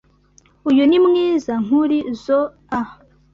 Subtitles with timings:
[0.69, 2.79] Uyu ni mwiza nkurizoa.